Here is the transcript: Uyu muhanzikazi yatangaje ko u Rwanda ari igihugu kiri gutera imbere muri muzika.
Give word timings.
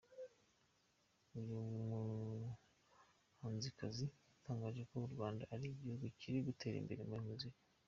Uyu 1.39 1.57
muhanzikazi 1.89 4.05
yatangaje 4.31 4.81
ko 4.89 4.95
u 5.05 5.11
Rwanda 5.13 5.43
ari 5.53 5.65
igihugu 5.73 6.05
kiri 6.19 6.39
gutera 6.47 6.77
imbere 6.81 7.01
muri 7.09 7.23
muzika. 7.29 7.59